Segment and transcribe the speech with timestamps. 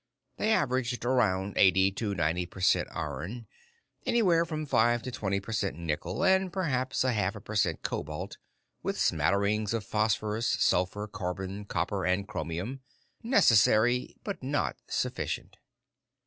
[0.37, 3.45] They averaged around eighty to ninety per cent iron,
[4.03, 8.39] anywhere from five to twenty per cent nickel, and perhaps half a per cent cobalt,
[8.81, 12.79] with smatterings of phosphorous, sulfur, carbon, copper, and chromium.
[13.21, 15.57] Necessary but not sufficient.